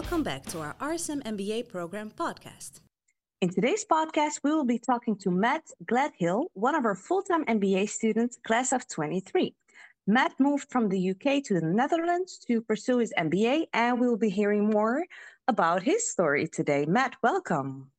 Welcome 0.00 0.22
back 0.22 0.46
to 0.52 0.60
our 0.60 0.76
RSM 0.80 1.24
MBA 1.24 1.68
program 1.68 2.12
podcast. 2.12 2.82
In 3.40 3.48
today's 3.52 3.84
podcast, 3.84 4.38
we 4.44 4.52
will 4.52 4.64
be 4.64 4.78
talking 4.78 5.16
to 5.16 5.28
Matt 5.28 5.64
Gladhill, 5.86 6.44
one 6.54 6.76
of 6.76 6.84
our 6.84 6.94
full 6.94 7.20
time 7.20 7.44
MBA 7.46 7.88
students, 7.88 8.38
class 8.46 8.70
of 8.70 8.86
23. 8.86 9.52
Matt 10.06 10.38
moved 10.38 10.70
from 10.70 10.88
the 10.88 11.10
UK 11.10 11.42
to 11.46 11.54
the 11.54 11.66
Netherlands 11.66 12.38
to 12.46 12.60
pursue 12.60 12.98
his 12.98 13.12
MBA, 13.18 13.66
and 13.72 13.98
we 13.98 14.06
will 14.06 14.16
be 14.16 14.30
hearing 14.30 14.70
more 14.70 15.04
about 15.48 15.82
his 15.82 16.08
story 16.08 16.46
today. 16.46 16.86
Matt, 16.86 17.16
welcome. 17.24 17.90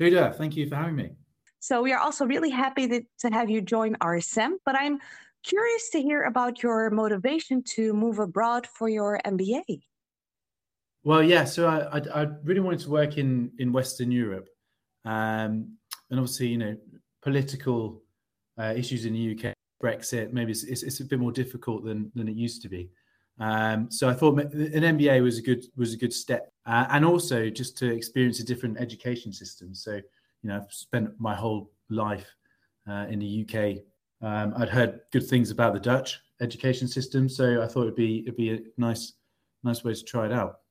Huda, 0.00 0.34
thank 0.36 0.56
you 0.56 0.66
for 0.66 0.76
having 0.76 0.96
me. 0.96 1.10
So, 1.60 1.82
we 1.82 1.92
are 1.92 2.00
also 2.00 2.24
really 2.24 2.48
happy 2.48 2.86
that, 2.86 3.02
to 3.18 3.28
have 3.28 3.50
you 3.50 3.60
join 3.60 3.94
RSM, 3.96 4.52
but 4.64 4.74
I'm 4.74 5.00
curious 5.42 5.90
to 5.90 6.00
hear 6.00 6.22
about 6.22 6.62
your 6.62 6.88
motivation 6.88 7.62
to 7.74 7.92
move 7.92 8.20
abroad 8.20 8.66
for 8.66 8.88
your 8.88 9.20
MBA. 9.26 9.82
Well, 11.06 11.22
yeah. 11.22 11.44
So 11.44 11.68
I, 11.68 11.98
I, 11.98 12.22
I 12.22 12.26
really 12.42 12.58
wanted 12.58 12.80
to 12.80 12.90
work 12.90 13.16
in 13.16 13.52
in 13.60 13.72
Western 13.72 14.10
Europe, 14.10 14.48
um, 15.04 15.78
and 16.10 16.18
obviously, 16.18 16.48
you 16.48 16.58
know, 16.58 16.76
political 17.22 18.02
uh, 18.58 18.74
issues 18.76 19.04
in 19.04 19.12
the 19.12 19.38
UK, 19.38 19.54
Brexit, 19.80 20.32
maybe 20.32 20.50
it's, 20.50 20.64
it's, 20.64 20.82
it's, 20.82 20.98
a 20.98 21.04
bit 21.04 21.20
more 21.20 21.30
difficult 21.30 21.84
than 21.84 22.10
than 22.16 22.26
it 22.26 22.34
used 22.34 22.60
to 22.62 22.68
be. 22.68 22.90
Um, 23.38 23.88
so 23.88 24.08
I 24.08 24.14
thought 24.14 24.40
an 24.52 24.82
MBA 24.96 25.22
was 25.22 25.38
a 25.38 25.42
good 25.42 25.64
was 25.76 25.94
a 25.94 25.96
good 25.96 26.12
step, 26.12 26.50
uh, 26.66 26.86
and 26.90 27.04
also 27.04 27.50
just 27.50 27.78
to 27.78 27.86
experience 27.86 28.40
a 28.40 28.44
different 28.44 28.80
education 28.80 29.32
system. 29.32 29.76
So 29.76 29.92
you 29.92 30.48
know, 30.48 30.56
I've 30.56 30.72
spent 30.72 31.10
my 31.20 31.36
whole 31.36 31.70
life 31.88 32.26
uh, 32.90 33.06
in 33.08 33.20
the 33.20 33.46
UK. 33.46 33.78
Um, 34.28 34.54
I'd 34.56 34.70
heard 34.70 35.02
good 35.12 35.28
things 35.28 35.52
about 35.52 35.72
the 35.72 35.78
Dutch 35.78 36.18
education 36.40 36.88
system, 36.88 37.28
so 37.28 37.62
I 37.62 37.68
thought 37.68 37.82
it'd 37.82 37.94
be 37.94 38.22
it'd 38.22 38.36
be 38.36 38.54
a 38.54 38.58
nice 38.76 39.12
nice 39.62 39.84
way 39.84 39.94
to 39.94 40.02
try 40.02 40.26
it 40.26 40.32
out. 40.32 40.62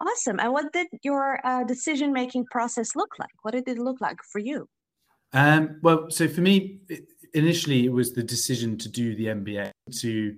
Awesome. 0.00 0.38
And 0.38 0.52
what 0.52 0.72
did 0.72 0.86
your 1.02 1.40
uh, 1.44 1.64
decision 1.64 2.12
making 2.12 2.46
process 2.46 2.94
look 2.94 3.18
like? 3.18 3.30
What 3.42 3.52
did 3.52 3.68
it 3.68 3.78
look 3.78 4.00
like 4.00 4.18
for 4.22 4.38
you? 4.38 4.68
Um, 5.32 5.78
well, 5.82 6.10
so 6.10 6.28
for 6.28 6.40
me, 6.40 6.80
initially 7.34 7.84
it 7.84 7.92
was 7.92 8.12
the 8.12 8.22
decision 8.22 8.78
to 8.78 8.88
do 8.88 9.14
the 9.16 9.26
MBA. 9.26 9.70
To 10.00 10.36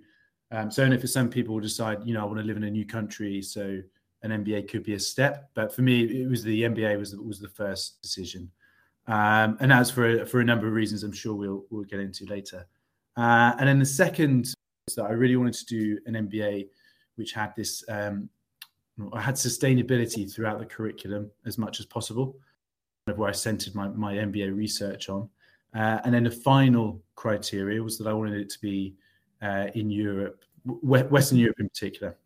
um, 0.52 0.70
so, 0.70 0.84
I 0.84 0.88
know 0.88 0.98
for 0.98 1.06
some 1.06 1.28
people 1.28 1.60
decide, 1.60 1.98
you 2.04 2.14
know, 2.14 2.22
I 2.22 2.24
want 2.24 2.38
to 2.38 2.44
live 2.44 2.56
in 2.56 2.64
a 2.64 2.70
new 2.70 2.84
country, 2.84 3.40
so 3.40 3.80
an 4.22 4.44
MBA 4.44 4.68
could 4.68 4.82
be 4.82 4.94
a 4.94 5.00
step. 5.00 5.50
But 5.54 5.74
for 5.74 5.82
me, 5.82 6.02
it 6.22 6.28
was 6.28 6.42
the 6.42 6.62
MBA 6.62 6.98
was 6.98 7.14
was 7.16 7.38
the 7.38 7.48
first 7.48 8.02
decision, 8.02 8.50
um, 9.06 9.56
and 9.60 9.70
that's 9.70 9.90
for 9.90 10.26
for 10.26 10.40
a 10.40 10.44
number 10.44 10.66
of 10.66 10.72
reasons. 10.72 11.04
I'm 11.04 11.12
sure 11.12 11.34
we'll 11.34 11.64
we'll 11.70 11.84
get 11.84 12.00
into 12.00 12.24
later. 12.26 12.66
Uh, 13.16 13.54
and 13.58 13.68
then 13.68 13.78
the 13.78 13.86
second 13.86 14.46
is 14.88 14.94
that 14.96 15.04
I 15.04 15.12
really 15.12 15.36
wanted 15.36 15.54
to 15.54 15.66
do 15.66 15.98
an 16.06 16.14
MBA, 16.14 16.68
which 17.14 17.32
had 17.32 17.54
this 17.56 17.84
um, 17.88 18.28
I 19.12 19.20
had 19.20 19.34
sustainability 19.34 20.32
throughout 20.32 20.58
the 20.58 20.66
curriculum 20.66 21.30
as 21.46 21.58
much 21.58 21.80
as 21.80 21.86
possible, 21.86 22.36
where 23.14 23.28
I 23.28 23.32
centered 23.32 23.74
my, 23.74 23.88
my 23.88 24.14
MBA 24.14 24.54
research 24.54 25.08
on. 25.08 25.28
Uh, 25.74 26.00
and 26.04 26.12
then 26.12 26.24
the 26.24 26.30
final 26.30 27.00
criteria 27.14 27.82
was 27.82 27.96
that 27.98 28.06
I 28.06 28.12
wanted 28.12 28.40
it 28.40 28.50
to 28.50 28.60
be 28.60 28.94
uh, 29.42 29.68
in 29.74 29.90
Europe, 29.90 30.42
Western 30.64 31.38
Europe 31.38 31.60
in 31.60 31.68
particular. 31.68 32.16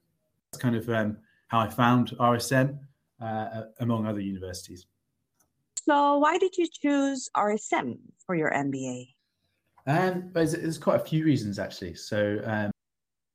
That's 0.51 0.63
kind 0.63 0.77
of 0.77 0.89
um, 0.89 1.19
how 1.49 1.61
I 1.61 1.69
found 1.69 2.11
RSM 2.19 2.79
uh, 3.21 3.63
among 3.81 4.07
other 4.07 4.21
universities. 4.21 4.87
So, 5.85 6.19
why 6.19 6.39
did 6.39 6.57
you 6.57 6.67
choose 6.67 7.29
RSM 7.37 7.99
for 8.25 8.35
your 8.35 8.51
MBA? 8.51 9.09
Um, 9.87 10.31
there's, 10.33 10.53
there's 10.53 10.79
quite 10.79 10.97
a 10.97 11.05
few 11.05 11.25
reasons 11.25 11.59
actually. 11.59 11.95
So, 11.95 12.41
um, 12.45 12.71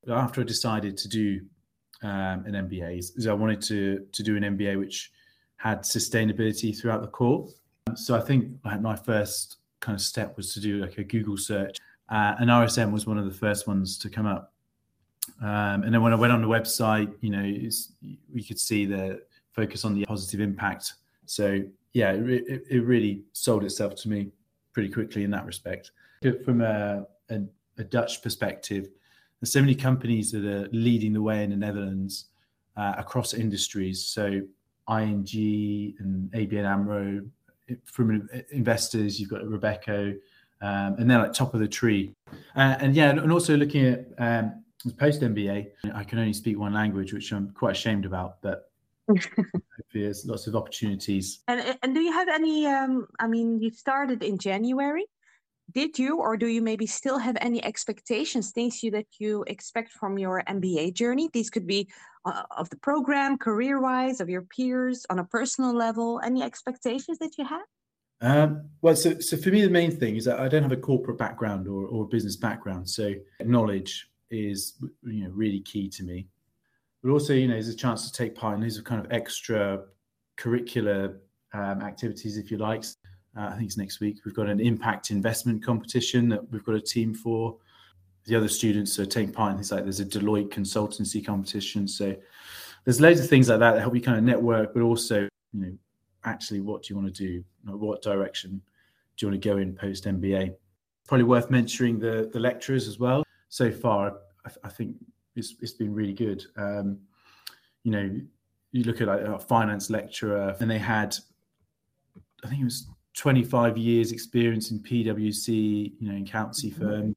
after 0.09 0.42
I 0.42 0.44
decided 0.44 0.97
to 0.97 1.08
do 1.08 1.42
um, 2.02 2.46
an 2.46 2.54
MBA 2.54 3.00
is, 3.00 3.28
I 3.28 3.34
wanted 3.34 3.62
to 3.64 4.06
to 4.12 4.24
do 4.24 4.38
an 4.38 4.44
MBA 4.44 4.78
which 4.80 5.12
had 5.58 5.82
sustainability 5.82 6.78
throughout 6.78 7.02
the 7.02 7.08
core. 7.08 7.48
So 7.96 8.16
I 8.16 8.22
think 8.22 8.54
my 8.64 8.96
first 8.96 9.58
kind 9.80 9.96
of 9.96 10.02
step 10.02 10.38
was 10.38 10.54
to 10.54 10.62
do 10.62 10.78
like 10.78 10.98
a 10.98 11.04
Google 11.04 11.38
search, 11.38 11.78
uh, 12.10 12.36
and 12.40 12.50
RSM 12.50 12.92
was 12.92 13.06
one 13.06 13.18
of 13.18 13.26
the 13.26 13.38
first 13.38 13.68
ones 13.68 13.98
to 14.00 14.10
come 14.10 14.26
up. 14.26 14.54
Um, 15.42 15.84
and 15.84 15.94
then 15.94 16.02
when 16.02 16.14
I 16.14 16.16
went 16.16 16.34
on 16.34 16.42
the 16.42 16.48
website, 16.48 17.14
you 17.22 17.30
know, 17.30 17.44
we 18.34 18.44
could 18.44 18.60
see 18.60 18.86
the 18.86 19.22
focus 19.52 19.86
on 19.86 19.94
the 19.94 20.06
positive 20.06 20.40
impact. 20.40 20.94
So 21.26 21.62
yeah, 21.94 22.12
it, 22.12 22.64
it 22.70 22.80
really 22.86 23.24
sold 23.34 23.64
itself 23.64 23.96
to 23.96 24.10
me 24.10 24.31
pretty 24.74 24.90
quickly 24.90 25.24
in 25.24 25.31
that 25.31 25.46
respect. 25.46 25.92
From 26.46 26.62
a, 26.62 27.06
a, 27.30 27.42
a 27.78 27.84
Dutch 27.84 28.22
perspective, 28.22 28.90
there's 29.39 29.51
so 29.53 29.61
many 29.61 29.75
companies 29.75 30.31
that 30.31 30.45
are 30.45 30.67
leading 30.72 31.13
the 31.13 31.22
way 31.22 31.44
in 31.44 31.50
the 31.50 31.55
Netherlands 31.55 32.25
uh, 32.75 32.95
across 32.97 33.33
industries. 33.33 34.05
So 34.05 34.41
ING 34.89 35.95
and 36.00 36.31
ABN 36.31 36.66
AMRO, 36.66 37.25
from 37.85 38.27
investors, 38.51 39.19
you've 39.19 39.29
got 39.29 39.41
Robeco, 39.41 40.17
um, 40.61 40.95
and 40.97 41.09
they're 41.09 41.19
like 41.19 41.33
top 41.33 41.53
of 41.53 41.59
the 41.59 41.67
tree. 41.67 42.13
Uh, 42.55 42.75
and 42.79 42.95
yeah, 42.95 43.11
and 43.11 43.31
also 43.31 43.55
looking 43.55 43.85
at 43.85 44.05
um, 44.17 44.63
post 44.97 45.22
MBA, 45.22 45.67
I 45.94 46.03
can 46.03 46.19
only 46.19 46.33
speak 46.33 46.57
one 46.57 46.73
language, 46.73 47.13
which 47.13 47.31
I'm 47.31 47.51
quite 47.51 47.71
ashamed 47.71 48.06
about, 48.06 48.41
but 48.41 48.71
there's 49.94 50.25
lots 50.25 50.47
of 50.47 50.56
opportunities. 50.56 51.39
And, 51.47 51.77
and 51.81 51.94
do 51.94 52.01
you 52.01 52.11
have 52.11 52.27
any? 52.27 52.66
Um, 52.66 53.07
I 53.19 53.27
mean, 53.27 53.61
you 53.61 53.71
started 53.71 54.23
in 54.23 54.38
January 54.38 55.06
did 55.72 55.97
you 56.00 56.18
or 56.18 56.38
do 56.38 56.47
you 56.47 56.62
maybe 56.62 56.85
still 56.85 57.18
have 57.18 57.38
any 57.41 57.63
expectations 57.63 58.52
things 58.52 58.84
you 58.84 58.91
that 58.91 59.07
you 59.19 59.44
expect 59.47 59.91
from 59.91 60.18
your 60.18 60.44
mba 60.47 60.94
journey? 60.94 61.30
These 61.34 61.50
could 61.50 61.68
be 61.68 61.90
uh, 62.25 62.44
of 62.57 62.69
the 62.69 62.78
program 62.78 63.38
career 63.38 63.80
wise 63.80 64.19
of 64.19 64.30
your 64.30 64.44
peers 64.44 65.06
on 65.09 65.19
a 65.19 65.24
personal 65.24 65.74
level. 65.74 66.19
Any 66.24 66.44
expectations 66.44 67.18
that 67.19 67.38
you 67.38 67.46
have? 67.46 67.66
Um, 68.22 68.69
well 68.81 68.96
so, 68.96 69.19
so 69.19 69.38
for 69.38 69.50
me 69.50 69.62
the 69.62 69.69
main 69.69 69.91
thing 69.91 70.18
is 70.18 70.25
that 70.25 70.41
i 70.41 70.50
don't 70.50 70.63
have 70.63 70.74
a 70.74 70.75
corporate 70.75 71.18
background 71.18 71.69
or, 71.69 71.86
or 71.86 72.06
business 72.06 72.36
background 72.36 72.90
so 72.90 73.13
knowledge 73.46 74.09
is 74.31 74.74
you 75.03 75.24
know 75.24 75.30
really 75.31 75.59
key 75.62 75.90
to 75.90 76.03
me. 76.03 76.28
But 77.03 77.12
also 77.12 77.34
you 77.34 77.47
know 77.47 77.53
there's 77.53 77.69
a 77.69 77.75
chance 77.75 78.09
to 78.09 78.18
take 78.18 78.36
part 78.36 78.56
in 78.56 78.62
these 78.62 78.80
kind 78.81 79.03
of 79.03 79.12
extra 79.12 79.81
curricular 80.38 81.18
um, 81.53 81.81
activities 81.81 82.38
if 82.38 82.51
you 82.51 82.57
like 82.57 82.84
I 83.47 83.55
think 83.55 83.67
it's 83.67 83.77
next 83.77 84.00
week. 84.00 84.19
We've 84.25 84.35
got 84.35 84.50
an 84.50 84.59
impact 84.59 85.11
investment 85.11 85.63
competition 85.63 86.27
that 86.29 86.51
we've 86.51 86.63
got 86.63 86.75
a 86.75 86.81
team 86.81 87.13
for. 87.13 87.57
The 88.25 88.35
other 88.35 88.50
students 88.50 89.00
are 89.00 89.05
taking 89.05 89.33
part 89.33 89.51
in 89.51 89.57
things 89.57 89.72
like 89.72 89.83
there's 89.83 90.01
a 90.01 90.05
Deloitte 90.05 90.50
consultancy 90.50 91.25
competition. 91.25 91.88
So 91.88 92.16
there's 92.83 93.00
loads 93.00 93.19
of 93.19 93.29
things 93.29 93.50
like 93.50 93.59
that 93.59 93.73
that 93.73 93.79
help 93.79 93.95
you 93.95 94.01
kind 94.01 94.17
of 94.17 94.23
network, 94.23 94.73
but 94.73 94.81
also, 94.81 95.22
you 95.22 95.29
know, 95.53 95.72
actually 96.25 96.59
what 96.59 96.83
do 96.83 96.94
you 96.94 97.00
want 97.00 97.13
to 97.13 97.25
do? 97.25 97.44
What 97.63 98.01
direction 98.01 98.61
do 99.16 99.25
you 99.25 99.31
want 99.31 99.41
to 99.41 99.50
go 99.50 99.57
in 99.57 99.73
post 99.73 100.06
MBA? 100.06 100.53
Probably 101.07 101.23
worth 101.23 101.50
mentioning 101.50 101.97
the 101.97 102.29
the 102.31 102.39
lecturers 102.39 102.88
as 102.88 103.00
well. 103.00 103.23
So 103.47 103.71
far, 103.71 104.17
I, 104.45 104.51
I 104.66 104.69
think 104.69 104.95
it's 105.35 105.56
it's 105.61 105.73
been 105.73 105.94
really 105.94 106.13
good. 106.13 106.45
Um, 106.57 107.00
you 107.83 107.91
know, 107.91 108.19
you 108.71 108.83
look 108.83 109.01
at 109.01 109.07
like 109.07 109.21
a 109.21 109.39
finance 109.39 109.89
lecturer, 109.89 110.56
and 110.59 110.69
they 110.69 110.77
had, 110.77 111.16
I 112.44 112.47
think 112.47 112.61
it 112.61 112.66
was 112.66 112.88
25 113.16 113.78
years 113.78 114.12
experience 114.12 114.72
in 114.72 114.80
PwC, 114.80 115.94
you 116.00 116.08
know, 116.08 116.16
in 116.16 116.24
accountancy 116.24 116.72
mm-hmm. 116.72 116.81
firm. 116.81 117.16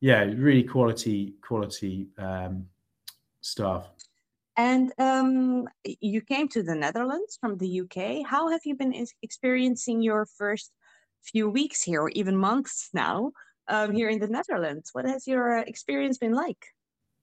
Yeah, 0.00 0.22
really 0.22 0.62
quality, 0.62 1.34
quality 1.42 2.06
um, 2.18 2.66
staff. 3.40 3.90
And 4.56 4.92
um, 4.98 5.68
you 5.84 6.20
came 6.20 6.48
to 6.48 6.62
the 6.62 6.74
Netherlands 6.74 7.38
from 7.40 7.56
the 7.58 7.80
UK. 7.82 8.26
How 8.26 8.48
have 8.50 8.60
you 8.64 8.74
been 8.74 9.06
experiencing 9.22 10.02
your 10.02 10.26
first 10.26 10.72
few 11.22 11.48
weeks 11.48 11.82
here, 11.82 12.02
or 12.02 12.10
even 12.10 12.36
months 12.36 12.90
now, 12.92 13.32
um, 13.68 13.92
here 13.92 14.08
in 14.08 14.18
the 14.18 14.26
Netherlands? 14.26 14.90
What 14.92 15.06
has 15.06 15.26
your 15.26 15.58
uh, 15.58 15.62
experience 15.66 16.18
been 16.18 16.34
like? 16.34 16.66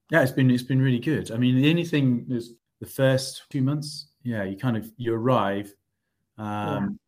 Yeah, 0.09 0.23
it's 0.23 0.31
been 0.31 0.49
it's 0.49 0.63
been 0.63 0.81
really 0.81 0.99
good. 0.99 1.31
I 1.31 1.37
mean, 1.37 1.55
the 1.55 1.69
only 1.69 1.83
thing 1.83 2.25
is 2.29 2.53
the 2.79 2.87
first 2.87 3.43
few 3.51 3.61
months. 3.61 4.07
Yeah, 4.23 4.43
you 4.43 4.57
kind 4.57 4.77
of 4.77 4.91
you 4.97 5.13
arrive. 5.13 5.73
Um, 6.37 6.99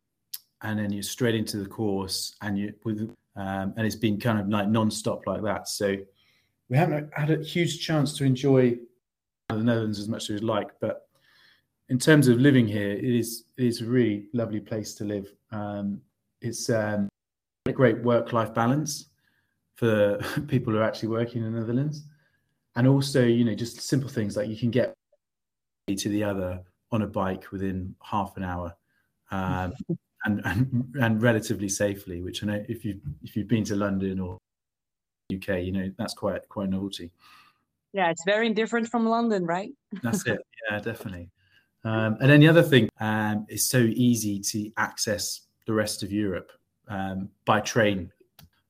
and 0.62 0.78
then 0.78 0.92
you're 0.92 1.02
straight 1.02 1.34
into 1.34 1.56
the 1.58 1.66
course 1.66 2.34
and 2.42 2.58
you 2.58 2.74
with 2.84 3.00
um, 3.36 3.72
and 3.76 3.86
it's 3.86 3.96
been 3.96 4.18
kind 4.18 4.38
of 4.38 4.48
like 4.48 4.68
non-stop 4.68 5.26
like 5.26 5.42
that. 5.42 5.68
So 5.68 5.96
we 6.68 6.76
haven't 6.76 7.10
had 7.14 7.30
a 7.30 7.42
huge 7.42 7.84
chance 7.84 8.16
to 8.18 8.24
enjoy 8.24 8.78
the 9.48 9.56
netherlands 9.56 9.98
as 9.98 10.08
much 10.08 10.24
as 10.24 10.40
we'd 10.40 10.44
like 10.44 10.68
but 10.80 11.08
in 11.88 11.98
terms 11.98 12.28
of 12.28 12.38
living 12.38 12.68
here 12.68 12.92
it 12.92 13.02
is 13.02 13.44
it 13.56 13.66
is 13.66 13.80
a 13.80 13.84
really 13.84 14.26
lovely 14.32 14.60
place 14.60 14.94
to 14.94 15.04
live. 15.04 15.32
Um, 15.52 16.00
it's 16.40 16.70
um, 16.70 17.08
a 17.66 17.72
great 17.72 18.02
work-life 18.02 18.54
balance 18.54 19.06
for 19.74 20.18
people 20.48 20.72
who 20.72 20.78
are 20.78 20.84
actually 20.84 21.08
working 21.08 21.44
in 21.44 21.52
the 21.52 21.60
netherlands. 21.60 22.04
And 22.76 22.86
also 22.86 23.24
you 23.24 23.44
know 23.44 23.54
just 23.54 23.80
simple 23.80 24.08
things 24.08 24.36
like 24.36 24.48
you 24.48 24.56
can 24.56 24.70
get 24.70 24.94
to 25.88 26.08
the 26.08 26.22
other 26.22 26.62
on 26.92 27.02
a 27.02 27.06
bike 27.06 27.50
within 27.50 27.94
half 28.02 28.36
an 28.36 28.44
hour. 28.44 28.74
Um, 29.30 29.72
and, 30.24 30.40
and, 30.44 30.94
and 31.00 31.22
relatively 31.22 31.68
safely. 31.68 32.22
Which 32.22 32.42
I 32.42 32.46
know 32.46 32.64
if 32.68 32.84
you 32.84 33.00
if 33.22 33.36
you've 33.36 33.48
been 33.48 33.64
to 33.64 33.76
London 33.76 34.20
or 34.20 34.38
UK, 35.34 35.62
you 35.62 35.72
know 35.72 35.90
that's 35.98 36.14
quite 36.14 36.48
quite 36.48 36.68
novelty. 36.68 37.10
Yeah, 37.92 38.10
it's 38.10 38.24
very 38.24 38.50
different 38.50 38.88
from 38.88 39.06
London, 39.06 39.44
right? 39.46 39.72
that's 40.02 40.26
it. 40.26 40.40
Yeah, 40.70 40.78
definitely. 40.78 41.30
Um, 41.84 42.18
and 42.20 42.30
then 42.30 42.40
the 42.40 42.48
other 42.48 42.62
thing 42.62 42.90
um, 43.00 43.46
is 43.48 43.66
so 43.66 43.78
easy 43.78 44.38
to 44.40 44.70
access 44.76 45.46
the 45.66 45.72
rest 45.72 46.02
of 46.02 46.12
Europe 46.12 46.52
um, 46.88 47.30
by 47.46 47.60
train. 47.60 48.12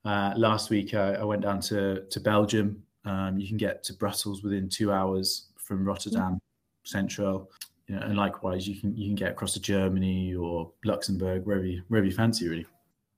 Uh, 0.05 0.33
last 0.37 0.71
week, 0.71 0.95
I, 0.95 1.15
I, 1.15 1.25
went 1.25 1.43
down 1.43 1.61
to, 1.63 2.05
to 2.05 2.21
Belgium. 2.21 2.83
Um, 3.05 3.39
you 3.39 3.49
can 3.49 3.57
get 3.57 3.83
to 3.85 3.93
Brussels 3.95 4.43
within 4.43 4.69
two 4.69 4.93
hours 4.93 5.49
from 5.57 5.85
Rotterdam 5.85 6.35
mm-hmm. 6.35 6.37
Central. 6.85 7.51
You 7.91 7.97
know, 7.97 8.03
and 8.03 8.17
likewise, 8.17 8.69
you 8.69 8.81
can 8.81 8.97
you 8.97 9.09
can 9.09 9.17
get 9.17 9.33
across 9.33 9.53
to 9.55 9.61
Germany 9.61 10.33
or 10.33 10.71
Luxembourg, 10.85 11.45
wherever 11.45 11.67
you, 11.67 11.83
wherever 11.89 12.07
you 12.07 12.13
fancy, 12.13 12.49
really. 12.49 12.67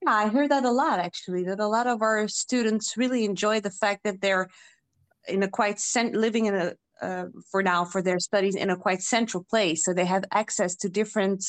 Yeah, 0.01 0.13
I 0.13 0.29
hear 0.29 0.47
that 0.47 0.65
a 0.65 0.71
lot 0.71 0.97
actually. 0.97 1.43
That 1.43 1.59
a 1.59 1.67
lot 1.67 1.85
of 1.85 2.01
our 2.01 2.27
students 2.27 2.97
really 2.97 3.23
enjoy 3.23 3.59
the 3.59 3.69
fact 3.69 4.03
that 4.03 4.19
they're 4.19 4.49
in 5.27 5.43
a 5.43 5.47
quite 5.47 5.79
cent- 5.79 6.15
living 6.15 6.47
in 6.47 6.55
a 6.55 6.73
uh, 7.03 7.25
for 7.51 7.61
now 7.61 7.85
for 7.85 8.01
their 8.01 8.17
studies 8.17 8.55
in 8.55 8.71
a 8.71 8.75
quite 8.75 9.03
central 9.03 9.43
place, 9.43 9.85
so 9.85 9.93
they 9.93 10.05
have 10.05 10.25
access 10.31 10.75
to 10.77 10.89
different 10.89 11.45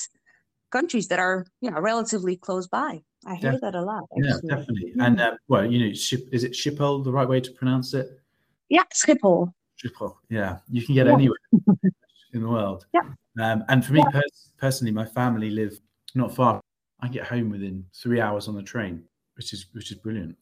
countries 0.71 1.09
that 1.09 1.19
are 1.19 1.47
you 1.63 1.71
know 1.71 1.81
relatively 1.81 2.37
close 2.37 2.67
by. 2.67 3.01
I 3.25 3.37
hear 3.37 3.53
Def- 3.53 3.63
that 3.63 3.75
a 3.75 3.81
lot. 3.81 4.05
Actually. 4.19 4.41
Yeah, 4.51 4.57
definitely. 4.57 4.91
Mm-hmm. 4.91 5.01
And 5.01 5.21
uh, 5.23 5.31
well, 5.49 5.65
you 5.65 5.79
know, 5.79 5.93
is 5.93 6.45
it 6.45 6.53
Schiphol 6.53 7.03
the 7.03 7.11
right 7.11 7.27
way 7.27 7.41
to 7.41 7.51
pronounce 7.53 7.95
it? 7.95 8.21
Yeah, 8.69 8.85
Schiphol. 8.93 9.55
Schiphol. 9.83 10.17
Yeah, 10.29 10.59
you 10.71 10.85
can 10.85 10.95
get 10.95 11.07
yeah. 11.07 11.15
anywhere 11.15 11.39
in 12.35 12.43
the 12.43 12.49
world. 12.49 12.87
Yeah. 12.93 13.03
Um, 13.41 13.65
and 13.69 13.85
for 13.85 13.93
me 13.93 14.01
yeah. 14.01 14.21
pers- 14.21 14.51
personally, 14.59 14.93
my 14.93 15.05
family 15.05 15.51
live 15.51 15.79
not 16.15 16.35
far. 16.35 16.61
I 17.01 17.09
get 17.09 17.27
home 17.27 17.51
within 17.51 17.85
three 17.95 18.21
hours 18.21 18.49
on 18.49 18.55
the 18.55 18.63
train, 18.63 19.03
which 19.37 19.53
is 19.53 19.67
which 19.73 19.91
is 19.91 19.99
brilliant. 19.99 20.37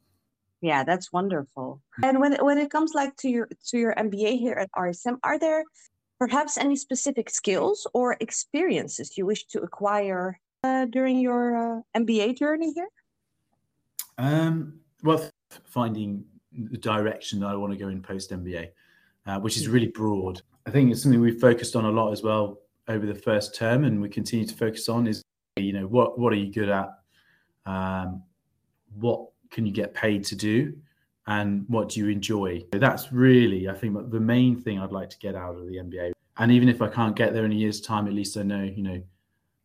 Yeah, 0.61 0.85
that's 0.85 1.13
wonderful. 1.13 1.81
And 2.05 2.21
when 2.21 2.35
when 2.45 2.59
it 2.59 2.71
comes 2.71 2.93
like 2.95 3.17
to 3.19 3.29
your 3.29 3.49
to 3.69 3.79
your 3.79 3.95
MBA 3.95 4.39
here 4.39 4.55
at 4.55 4.71
RSM, 4.73 5.19
are 5.23 5.39
there 5.39 5.65
perhaps 6.19 6.57
any 6.57 6.77
specific 6.77 7.31
skills 7.31 7.87
or 7.95 8.17
experiences 8.21 9.19
you 9.19 9.27
wish 9.27 9.45
to 9.47 9.61
acquire 9.63 10.39
uh, 10.63 10.85
during 10.85 11.19
your 11.19 11.57
uh, 11.57 11.81
MBA 11.97 12.39
journey 12.39 12.73
here? 12.73 12.89
Um, 14.19 14.81
well, 15.03 15.29
finding 15.65 16.25
the 16.53 16.79
direction 16.79 17.41
that 17.41 17.47
I 17.49 17.57
want 17.57 17.73
to 17.73 17.79
go 17.79 17.89
in 17.89 18.01
post 18.01 18.31
MBA, 18.31 18.69
uh, 19.27 19.41
which 19.41 19.57
is 19.57 19.69
really 19.69 19.89
broad. 19.89 20.43
I 20.67 20.71
think 20.71 20.91
it's 20.91 21.03
something 21.03 21.21
we've 21.21 21.41
focused 21.41 21.77
on 21.77 21.85
a 21.85 21.91
lot 21.91 22.13
as 22.13 22.23
well 22.23 22.61
over 22.89 23.07
the 23.07 23.15
first 23.15 23.55
term, 23.55 23.85
and 23.85 24.01
we 24.01 24.09
continue 24.09 24.47
to 24.47 24.55
focus 24.55 24.89
on 24.89 25.07
is 25.07 25.23
you 25.57 25.73
know 25.73 25.87
what 25.87 26.19
what 26.19 26.33
are 26.33 26.37
you 26.37 26.53
good 26.53 26.69
at, 26.69 26.91
um, 27.67 28.23
what 28.99 29.29
can 29.51 29.67
you 29.67 29.73
get 29.73 29.95
paid 29.95 30.25
to 30.25 30.37
do, 30.37 30.75
and 31.27 31.65
what 31.69 31.91
do 31.91 32.01
you 32.01 32.09
enjoy. 32.09 32.65
So 32.73 32.79
that's 32.79 33.13
really 33.13 33.69
I 33.69 33.75
think 33.75 34.11
the 34.11 34.21
main 34.21 34.61
thing 34.61 34.79
I'd 34.79 34.93
like 34.93 35.11
to 35.11 35.19
get 35.19 35.35
out 35.35 35.57
of 35.57 35.67
the 35.67 35.77
MBA. 35.77 36.13
And 36.39 36.51
even 36.51 36.69
if 36.69 36.81
I 36.81 36.89
can't 36.89 37.15
get 37.15 37.35
there 37.35 37.45
in 37.45 37.53
a 37.53 37.57
year's 37.57 37.81
time, 37.81 38.07
at 38.07 38.15
least 38.15 38.37
I 38.37 38.43
know 38.43 38.63
you 38.63 38.83
know 38.83 39.03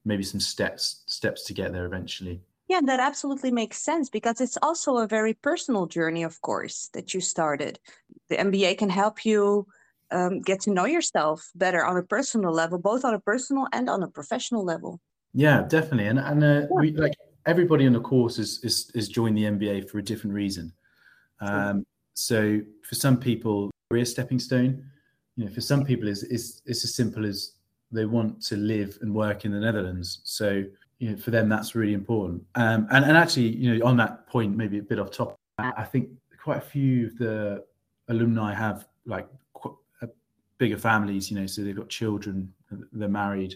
maybe 0.05 0.23
some 0.23 0.39
steps 0.39 1.03
steps 1.05 1.43
to 1.45 1.53
get 1.53 1.73
there 1.73 1.85
eventually. 1.85 2.41
Yeah, 2.67 2.81
that 2.83 3.00
absolutely 3.00 3.51
makes 3.51 3.77
sense 3.77 4.09
because 4.09 4.41
it's 4.41 4.57
also 4.61 4.97
a 4.97 5.07
very 5.07 5.33
personal 5.33 5.85
journey, 5.85 6.23
of 6.23 6.41
course, 6.41 6.89
that 6.91 7.13
you 7.13 7.21
started. 7.21 7.79
The 8.27 8.35
MBA 8.35 8.77
can 8.77 8.89
help 8.89 9.25
you 9.25 9.67
um, 10.12 10.42
get 10.42 10.62
to 10.62 10.71
know 10.71 10.86
yourself 10.86 11.50
better 11.56 11.86
on 11.86 11.98
a 11.98 12.04
personal 12.04 12.51
level, 12.51 12.77
both 12.77 13.04
on 13.04 13.13
a 13.13 13.19
personal 13.19 13.68
and 13.74 13.89
on 13.89 14.04
a 14.04 14.07
professional 14.07 14.63
level. 14.63 15.00
Yeah, 15.33 15.63
definitely. 15.68 16.07
And 16.07 16.19
and 16.19 16.44
uh, 16.44 16.48
yeah. 16.48 16.68
we 16.71 16.92
like 16.92 17.13
everybody 17.45 17.86
on 17.86 17.94
the 17.94 18.01
course 18.01 18.39
is 18.39 18.59
is 18.63 18.92
is 18.95 19.09
joined 19.09 19.38
the 19.38 19.44
MBA 19.44 19.89
for 19.89 20.00
a 20.00 20.04
different 20.04 20.33
reason. 20.33 20.74
Um, 21.39 21.86
so 22.13 22.62
for 22.83 22.95
some 22.95 23.18
people, 23.18 23.69
career 23.89 24.06
stepping 24.06 24.39
stone. 24.39 24.83
You 25.36 25.45
know, 25.45 25.51
for 25.51 25.62
some 25.62 25.83
people, 25.83 26.07
is 26.07 26.24
is 26.24 26.62
it's 26.65 26.83
as 26.83 26.95
simple 26.95 27.25
as 27.25 27.53
they 27.92 28.06
want 28.06 28.42
to 28.44 28.57
live 28.57 28.98
and 29.01 29.13
work 29.13 29.45
in 29.45 29.51
the 29.51 29.60
Netherlands. 29.60 30.21
So 30.24 30.63
you 31.00 31.12
know, 31.12 31.18
for 31.18 31.31
them, 31.31 31.48
that's 31.48 31.75
really 31.75 31.94
important. 31.94 32.44
Um, 32.56 32.88
and 32.92 33.06
and 33.06 33.15
actually, 33.15 33.50
you 33.50 33.77
know, 33.77 33.86
on 33.86 33.98
that 33.98 34.27
point, 34.27 34.56
maybe 34.56 34.80
a 34.80 34.83
bit 34.83 35.00
off 35.00 35.12
top, 35.12 35.36
I 35.60 35.83
think 35.83 36.10
quite 36.42 36.57
a 36.57 36.62
few 36.62 37.07
of 37.07 37.18
the 37.18 37.63
alumni 38.10 38.53
have 38.53 38.88
like 39.06 39.27
bigger 40.57 40.77
families, 40.77 41.30
you 41.30 41.39
know, 41.39 41.45
so 41.45 41.63
they've 41.63 41.75
got 41.75 41.89
children, 41.89 42.54
they're 42.92 43.07
married, 43.07 43.56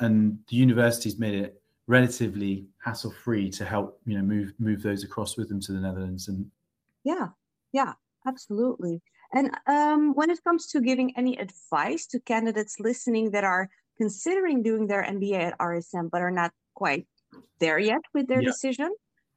and 0.00 0.38
the 0.48 0.56
university's 0.56 1.18
made 1.18 1.34
it 1.34 1.60
relatively 1.86 2.66
hassle 2.82 3.10
free 3.10 3.50
to 3.50 3.64
help 3.64 4.00
you 4.06 4.16
know 4.16 4.22
move 4.22 4.54
move 4.58 4.82
those 4.82 5.04
across 5.04 5.36
with 5.36 5.50
them 5.50 5.60
to 5.60 5.72
the 5.72 5.78
Netherlands 5.78 6.28
and 6.28 6.46
yeah 7.04 7.28
yeah 7.72 7.92
absolutely. 8.26 9.02
And 9.34 9.50
um, 9.66 10.14
when 10.14 10.30
it 10.30 10.42
comes 10.44 10.66
to 10.68 10.80
giving 10.80 11.12
any 11.16 11.36
advice 11.38 12.06
to 12.06 12.20
candidates 12.20 12.80
listening 12.80 13.32
that 13.32 13.44
are 13.44 13.68
considering 13.98 14.62
doing 14.62 14.86
their 14.86 15.02
MBA 15.02 15.40
at 15.40 15.58
RSM 15.58 16.10
but 16.10 16.22
are 16.22 16.30
not 16.30 16.52
quite 16.74 17.06
there 17.58 17.78
yet 17.78 18.00
with 18.14 18.28
their 18.28 18.40
yeah. 18.40 18.48
decision 18.48 18.90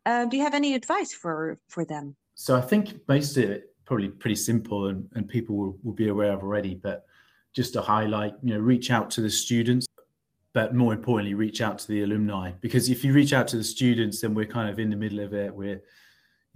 uh, 0.08 0.26
do 0.26 0.38
you 0.38 0.44
have 0.44 0.54
any 0.54 0.74
advice 0.74 1.14
for 1.14 1.60
for 1.68 1.84
them? 1.84 2.16
So 2.36 2.56
I 2.56 2.62
think 2.62 3.02
most 3.08 3.36
of 3.36 3.44
it 3.44 3.76
probably 3.88 4.10
pretty 4.10 4.36
simple 4.36 4.88
and, 4.88 5.10
and 5.16 5.28
people 5.28 5.56
will, 5.56 5.78
will 5.84 5.94
be 5.94 6.10
aware 6.10 6.34
of 6.34 6.44
already 6.44 6.76
but 6.76 7.06
just 7.56 7.74
to 7.74 7.82
highlight 7.82 8.34
you 8.44 8.54
know 8.54 8.60
reach 8.60 8.92
out 8.92 9.10
to 9.10 9.22
the 9.22 9.30
students 9.30 9.88
but 10.58 10.74
more 10.74 10.92
importantly, 10.92 11.36
reach 11.36 11.62
out 11.62 11.78
to 11.78 11.88
the 11.88 12.02
alumni 12.02 12.52
because 12.62 12.90
if 12.90 13.04
you 13.04 13.14
reach 13.14 13.32
out 13.32 13.48
to 13.50 13.58
the 13.58 13.64
students, 13.64 14.22
then 14.22 14.34
we're 14.34 14.48
kind 14.48 14.72
of 14.72 14.80
in 14.80 14.90
the 14.90 14.96
middle 14.96 15.20
of 15.20 15.32
it. 15.32 15.54
We're 15.54 15.84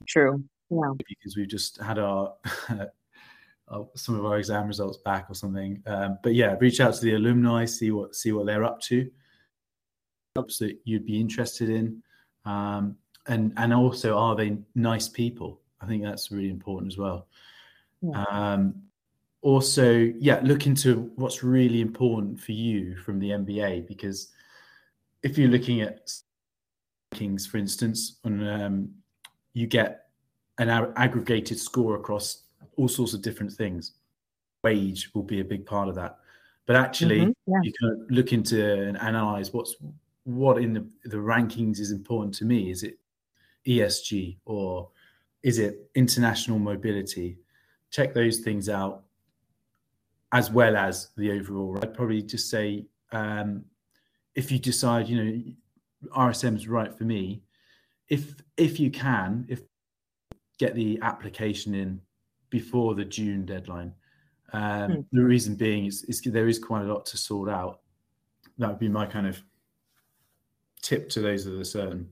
true, 0.08 0.44
yeah, 0.72 0.92
because 1.08 1.38
we've 1.38 1.48
just 1.48 1.80
had 1.80 2.00
our 2.00 2.34
some 3.96 4.16
of 4.16 4.26
our 4.26 4.40
exam 4.40 4.66
results 4.66 4.98
back 5.06 5.28
or 5.30 5.36
something. 5.36 5.84
Um, 5.86 6.18
but 6.24 6.34
yeah, 6.34 6.56
reach 6.60 6.80
out 6.80 6.96
to 6.96 7.02
the 7.02 7.14
alumni, 7.14 7.66
see 7.66 7.92
what 7.92 8.16
see 8.16 8.32
what 8.32 8.48
they're 8.48 8.64
up 8.64 8.82
to, 8.90 9.08
jobs 10.36 10.58
that 10.58 10.80
you'd 10.84 11.06
be 11.06 11.20
interested 11.20 11.70
in, 11.70 12.02
um, 12.46 12.96
and 13.28 13.54
and 13.58 13.72
also 13.72 14.18
are 14.18 14.36
they 14.36 14.58
nice 14.74 15.08
people? 15.08 15.61
I 15.82 15.86
think 15.88 16.04
that's 16.04 16.32
really 16.32 16.50
important 16.50 16.92
as 16.92 16.98
well. 16.98 17.28
Yeah. 18.02 18.24
Um, 18.24 18.84
also, 19.42 19.92
yeah, 20.20 20.40
look 20.44 20.68
into 20.68 21.12
what's 21.16 21.44
really 21.44 21.82
important 21.82 22.40
for 22.40 22.52
you 22.52 22.96
from 22.98 23.20
the 23.20 23.30
MBA 23.30 23.88
because 23.88 24.28
if 25.24 25.38
you're 25.38 25.50
looking 25.50 25.82
at 25.82 26.12
rankings, 27.14 27.48
for 27.48 27.58
instance, 27.58 28.18
on 28.24 28.48
um, 28.48 28.90
you 29.54 29.68
get 29.68 30.08
an 30.58 30.70
aggregated 30.70 31.60
score 31.60 31.96
across 31.96 32.44
all 32.78 32.88
sorts 32.88 33.14
of 33.14 33.22
different 33.22 33.52
things. 33.52 33.94
Wage 34.64 35.10
will 35.14 35.24
be 35.24 35.40
a 35.40 35.44
big 35.44 35.66
part 35.66 35.90
of 35.90 35.96
that, 35.96 36.20
but 36.68 36.76
actually, 36.76 37.22
mm-hmm, 37.22 37.52
yeah. 37.52 37.60
you 37.64 37.74
can 37.74 38.06
look 38.10 38.32
into 38.32 38.88
and 38.88 38.98
analyze 39.00 39.52
what's 39.54 39.76
what 40.24 40.62
in 40.62 40.74
the, 40.74 40.86
the 41.06 41.18
rankings 41.18 41.80
is 41.80 41.92
important 41.92 42.34
to 42.36 42.46
me. 42.46 42.70
Is 42.70 42.84
it 42.84 43.00
ESG 43.66 44.38
or 44.46 44.90
is 45.44 45.60
it 45.60 45.90
international 45.96 46.60
mobility? 46.60 47.38
Check 47.90 48.14
those 48.14 48.40
things 48.40 48.70
out 48.70 49.04
as 50.32 50.52
well 50.52 50.78
as 50.78 51.10
the 51.18 51.32
overall. 51.32 51.78
I'd 51.82 51.94
probably 51.94 52.22
just 52.22 52.50
say 52.50 52.86
um, 53.12 53.66
if 54.36 54.52
you 54.52 54.60
decide, 54.60 55.08
you 55.10 55.24
know, 55.24 55.44
RSM 56.16 56.56
is 56.56 56.68
right 56.68 56.96
for 56.96 57.04
me, 57.04 57.44
if 58.08 58.36
if 58.58 58.80
you 58.80 58.90
can, 58.92 59.46
if 59.50 59.62
get 60.58 60.76
the 60.76 61.00
application 61.02 61.74
in 61.74 62.00
before 62.50 62.94
the 62.94 63.06
June 63.06 63.46
deadline. 63.46 63.94
Um, 64.54 64.92
hmm. 64.92 65.02
The 65.12 65.24
reason 65.24 65.56
being 65.56 65.86
is, 65.86 66.04
is 66.04 66.22
there 66.22 66.48
is 66.48 66.60
quite 66.60 66.84
a 66.84 66.94
lot 66.94 67.06
to 67.08 67.18
sort 67.18 67.50
out. 67.50 67.80
That 68.58 68.70
would 68.70 68.80
be 68.80 68.90
my 68.90 69.06
kind 69.06 69.28
of 69.28 69.42
tip 70.82 71.10
to 71.10 71.22
those 71.22 71.46
that 71.46 71.60
are 71.60 71.64
certain. 71.64 72.10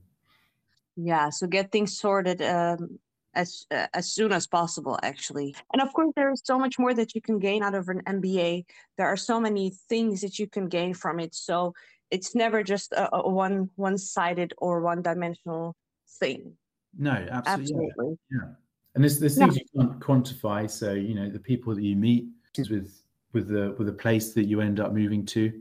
Yeah, 0.96 1.30
so 1.30 1.46
get 1.46 1.70
things 1.70 1.98
sorted 1.98 2.42
um, 2.42 2.98
as 3.34 3.66
uh, 3.70 3.86
as 3.94 4.12
soon 4.12 4.32
as 4.32 4.46
possible 4.46 4.98
actually 5.02 5.54
and 5.72 5.80
of 5.80 5.92
course 5.92 6.12
there 6.16 6.32
is 6.32 6.42
so 6.44 6.58
much 6.58 6.78
more 6.78 6.94
that 6.94 7.14
you 7.14 7.20
can 7.20 7.38
gain 7.38 7.62
out 7.62 7.74
of 7.74 7.88
an 7.88 8.00
mba 8.06 8.64
there 8.96 9.06
are 9.06 9.16
so 9.16 9.40
many 9.40 9.70
things 9.88 10.20
that 10.20 10.38
you 10.38 10.46
can 10.46 10.68
gain 10.68 10.92
from 10.92 11.20
it 11.20 11.34
so 11.34 11.72
it's 12.10 12.34
never 12.34 12.62
just 12.62 12.92
a, 12.92 13.14
a 13.16 13.28
one 13.28 13.70
one 13.76 13.96
sided 13.96 14.52
or 14.58 14.80
one 14.80 15.02
dimensional 15.02 15.76
thing 16.18 16.52
no 16.98 17.12
absolutely, 17.30 17.86
absolutely. 17.86 18.18
Yeah. 18.30 18.38
yeah. 18.42 18.48
and 18.94 19.04
there's, 19.04 19.20
there's 19.20 19.38
things 19.38 19.56
yeah. 19.56 19.62
you 19.74 19.80
can't 19.80 20.00
quantify 20.00 20.68
so 20.68 20.92
you 20.92 21.14
know 21.14 21.30
the 21.30 21.38
people 21.38 21.74
that 21.74 21.82
you 21.82 21.96
meet 21.96 22.26
with 22.68 23.02
with 23.32 23.48
the 23.48 23.74
with 23.78 23.86
the 23.86 23.92
place 23.92 24.32
that 24.34 24.46
you 24.46 24.60
end 24.60 24.80
up 24.80 24.92
moving 24.92 25.24
to 25.24 25.52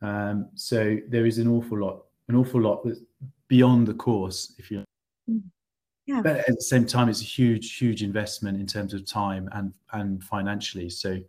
um, 0.00 0.48
so 0.54 0.98
there 1.08 1.24
is 1.24 1.38
an 1.38 1.46
awful 1.46 1.78
lot 1.78 2.02
an 2.28 2.34
awful 2.34 2.60
lot 2.60 2.84
that's 2.84 2.98
beyond 3.46 3.86
the 3.86 3.94
course 3.94 4.54
if 4.58 4.70
you 4.70 4.82
mm 5.30 5.40
yeah. 6.06 6.20
But 6.22 6.38
at 6.48 6.56
the 6.56 6.62
same 6.62 6.86
time, 6.86 7.08
it's 7.08 7.20
a 7.20 7.24
huge, 7.24 7.76
huge 7.76 8.02
investment 8.02 8.60
in 8.60 8.66
terms 8.66 8.92
of 8.94 9.06
time 9.06 9.48
and 9.52 9.72
and 9.92 10.22
financially. 10.24 10.90
So 10.90 11.20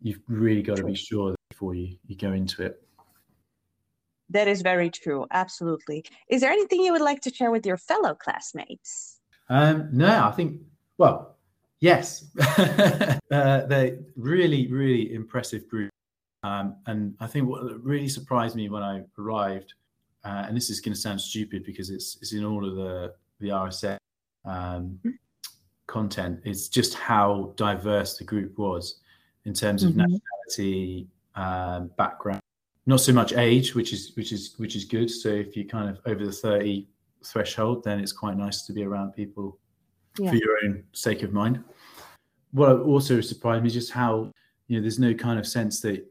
you've 0.00 0.20
really 0.28 0.62
got 0.62 0.76
to 0.76 0.84
be 0.84 0.94
sure 0.94 1.34
before 1.50 1.74
you, 1.74 1.96
you 2.06 2.16
go 2.16 2.32
into 2.32 2.62
it. 2.62 2.82
That 4.30 4.48
is 4.48 4.62
very 4.62 4.90
true. 4.90 5.26
Absolutely. 5.30 6.04
Is 6.28 6.42
there 6.42 6.52
anything 6.52 6.82
you 6.82 6.92
would 6.92 7.00
like 7.00 7.20
to 7.22 7.34
share 7.34 7.50
with 7.50 7.66
your 7.66 7.78
fellow 7.78 8.14
classmates? 8.14 9.20
Um, 9.48 9.88
no, 9.90 10.24
I 10.26 10.30
think, 10.32 10.60
well, 10.98 11.36
yes. 11.80 12.26
uh, 12.58 13.16
they're 13.30 13.98
really, 14.16 14.70
really 14.70 15.14
impressive 15.14 15.66
group. 15.68 15.90
Um, 16.42 16.76
and 16.86 17.14
I 17.20 17.26
think 17.26 17.48
what 17.48 17.82
really 17.82 18.08
surprised 18.08 18.54
me 18.54 18.68
when 18.68 18.82
I 18.82 19.02
arrived, 19.18 19.74
uh, 20.24 20.44
and 20.46 20.56
this 20.56 20.70
is 20.70 20.80
going 20.80 20.94
to 20.94 21.00
sound 21.00 21.20
stupid 21.20 21.64
because 21.64 21.90
it's 21.90 22.18
it's 22.20 22.32
in 22.32 22.44
all 22.44 22.64
of 22.64 22.76
the 22.76 23.14
the 23.40 23.48
RSM 23.48 23.98
um, 24.44 24.98
mm-hmm. 25.04 25.10
content, 25.86 26.40
is 26.44 26.68
just 26.68 26.94
how 26.94 27.52
diverse 27.56 28.18
the 28.18 28.24
group 28.24 28.58
was 28.58 29.00
in 29.44 29.54
terms 29.54 29.82
of 29.82 29.90
mm-hmm. 29.90 30.00
nationality, 30.00 31.08
um, 31.34 31.90
background, 31.96 32.40
not 32.86 33.00
so 33.00 33.12
much 33.12 33.32
age, 33.32 33.74
which 33.74 33.92
is 33.92 34.12
which 34.16 34.32
is 34.32 34.54
which 34.58 34.76
is 34.76 34.84
good. 34.84 35.10
So 35.10 35.28
if 35.28 35.56
you're 35.56 35.66
kind 35.66 35.88
of 35.88 36.00
over 36.06 36.24
the 36.24 36.32
thirty 36.32 36.88
threshold, 37.24 37.84
then 37.84 38.00
it's 38.00 38.12
quite 38.12 38.36
nice 38.36 38.62
to 38.66 38.72
be 38.72 38.84
around 38.84 39.12
people 39.12 39.58
yeah. 40.18 40.30
for 40.30 40.36
your 40.36 40.56
own 40.64 40.84
sake 40.92 41.22
of 41.22 41.32
mind. 41.32 41.62
What 42.52 42.80
also 42.80 43.20
surprised 43.20 43.62
me 43.62 43.68
is 43.68 43.74
just 43.74 43.92
how 43.92 44.32
you 44.68 44.76
know 44.76 44.82
there's 44.82 44.98
no 44.98 45.14
kind 45.14 45.38
of 45.38 45.46
sense 45.46 45.80
that 45.80 46.06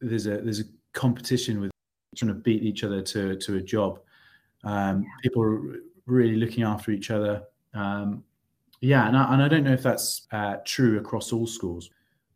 there's 0.00 0.26
a 0.26 0.38
there's 0.38 0.60
a 0.60 0.64
competition 0.92 1.60
with 1.60 1.70
trying 2.16 2.28
to 2.28 2.34
beat 2.34 2.62
each 2.62 2.84
other 2.84 3.02
to 3.02 3.36
to 3.36 3.56
a 3.56 3.60
job. 3.60 4.00
Um, 4.64 5.02
yeah. 5.02 5.08
People 5.22 5.74
really 6.12 6.36
looking 6.36 6.62
after 6.62 6.90
each 6.90 7.10
other. 7.10 7.42
Um, 7.74 8.22
yeah, 8.80 9.06
and 9.08 9.16
I, 9.16 9.32
and 9.32 9.42
I 9.42 9.48
don't 9.48 9.64
know 9.64 9.72
if 9.72 9.82
that's 9.82 10.26
uh, 10.32 10.56
true 10.64 10.98
across 10.98 11.32
all 11.32 11.46
schools. 11.46 11.90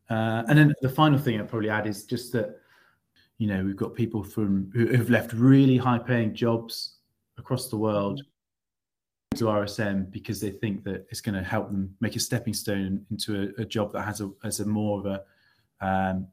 Uh, 0.08 0.42
and 0.48 0.58
then 0.58 0.74
the 0.80 0.88
final 0.88 1.18
thing 1.18 1.38
I'd 1.40 1.48
probably 1.48 1.70
add 1.70 1.86
is 1.86 2.04
just 2.04 2.32
that 2.32 2.60
you 3.38 3.48
know 3.48 3.64
we've 3.64 3.76
got 3.76 3.94
people 3.94 4.22
from 4.22 4.70
who 4.72 4.86
have 4.88 5.10
left 5.10 5.32
really 5.32 5.76
high 5.76 5.98
paying 5.98 6.32
jobs 6.34 6.98
across 7.38 7.68
the 7.68 7.76
world 7.76 8.22
to 9.34 9.44
RSM 9.44 10.10
because 10.10 10.40
they 10.40 10.50
think 10.50 10.84
that 10.84 11.06
it's 11.10 11.20
going 11.20 11.34
to 11.34 11.42
help 11.42 11.68
them 11.70 11.94
make 12.00 12.16
a 12.16 12.20
stepping 12.20 12.54
stone 12.54 13.04
into 13.10 13.52
a, 13.58 13.62
a 13.62 13.64
job 13.64 13.92
that 13.92 14.02
has 14.02 14.20
a 14.20 14.30
has 14.42 14.60
a 14.60 14.66
more 14.66 15.00
of 15.00 15.06
a 15.06 15.86
um, 15.86 16.28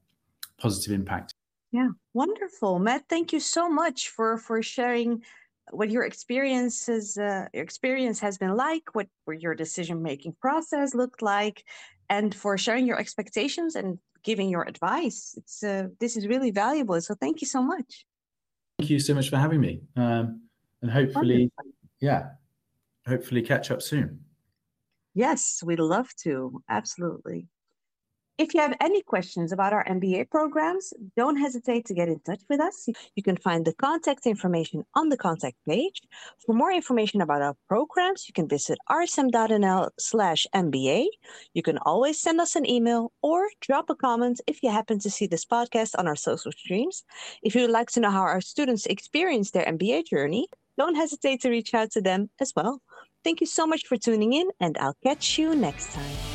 positive 0.57 0.93
impact. 0.93 1.33
Yeah, 1.71 1.89
wonderful, 2.13 2.77
Matt. 2.77 3.09
Thank 3.09 3.33
you 3.33 3.39
so 3.39 3.67
much 3.67 4.09
for 4.09 4.37
for 4.37 4.61
sharing 4.61 5.23
what 5.71 5.89
your 5.89 6.03
experiences 6.03 7.17
uh, 7.17 7.47
your 7.53 7.63
experience 7.63 8.19
has 8.19 8.37
been 8.37 8.55
like, 8.55 8.83
what 8.93 9.07
your 9.27 9.55
decision 9.55 10.01
making 10.01 10.35
process 10.41 10.93
looked 10.93 11.21
like, 11.21 11.63
and 12.09 12.33
for 12.35 12.57
sharing 12.57 12.85
your 12.85 12.99
expectations 12.99 13.75
and 13.75 13.99
giving 14.23 14.49
your 14.49 14.67
advice. 14.67 15.33
It's 15.37 15.63
uh, 15.63 15.87
this 15.99 16.17
is 16.17 16.27
really 16.27 16.51
valuable. 16.51 16.99
So 17.01 17.15
thank 17.15 17.41
you 17.41 17.47
so 17.47 17.61
much. 17.61 18.05
Thank 18.79 18.89
you 18.89 18.99
so 18.99 19.13
much 19.13 19.29
for 19.29 19.37
having 19.37 19.61
me, 19.61 19.81
um, 19.95 20.41
and 20.81 20.91
hopefully, 20.91 21.51
Wonderful. 21.57 21.89
yeah, 22.01 22.29
hopefully 23.07 23.41
catch 23.41 23.71
up 23.71 23.81
soon. 23.81 24.19
Yes, 25.13 25.61
we'd 25.63 25.79
love 25.79 26.09
to. 26.23 26.61
Absolutely. 26.69 27.47
If 28.39 28.55
you 28.55 28.61
have 28.61 28.75
any 28.81 29.03
questions 29.03 29.51
about 29.51 29.73
our 29.73 29.85
MBA 29.85 30.31
programs, 30.31 30.91
don't 31.15 31.37
hesitate 31.37 31.85
to 31.85 31.93
get 31.93 32.07
in 32.07 32.19
touch 32.21 32.41
with 32.49 32.59
us. 32.59 32.89
You 33.15 33.21
can 33.21 33.37
find 33.37 33.63
the 33.63 33.73
contact 33.73 34.25
information 34.25 34.83
on 34.95 35.09
the 35.09 35.17
contact 35.17 35.57
page. 35.69 36.01
For 36.43 36.55
more 36.55 36.71
information 36.71 37.21
about 37.21 37.43
our 37.43 37.55
programs, 37.69 38.27
you 38.27 38.33
can 38.33 38.47
visit 38.47 38.79
rsm.nl 38.89 39.89
slash 39.99 40.47
MBA. 40.55 41.05
You 41.53 41.61
can 41.61 41.77
always 41.79 42.19
send 42.19 42.41
us 42.41 42.55
an 42.55 42.67
email 42.67 43.11
or 43.21 43.49
drop 43.61 43.91
a 43.91 43.95
comment 43.95 44.41
if 44.47 44.63
you 44.63 44.71
happen 44.71 44.97
to 44.99 45.11
see 45.11 45.27
this 45.27 45.45
podcast 45.45 45.91
on 45.99 46.07
our 46.07 46.15
social 46.15 46.51
streams. 46.51 47.03
If 47.43 47.53
you 47.53 47.61
would 47.61 47.69
like 47.69 47.91
to 47.91 47.99
know 47.99 48.09
how 48.09 48.21
our 48.23 48.41
students 48.41 48.87
experience 48.87 49.51
their 49.51 49.65
MBA 49.65 50.07
journey, 50.07 50.47
don't 50.75 50.95
hesitate 50.95 51.41
to 51.41 51.51
reach 51.51 51.75
out 51.75 51.91
to 51.91 52.01
them 52.01 52.31
as 52.41 52.51
well. 52.55 52.81
Thank 53.23 53.41
you 53.41 53.47
so 53.47 53.67
much 53.67 53.85
for 53.85 53.95
tuning 53.95 54.33
in, 54.33 54.49
and 54.59 54.75
I'll 54.79 54.97
catch 55.03 55.37
you 55.37 55.53
next 55.53 55.93
time. 55.93 56.32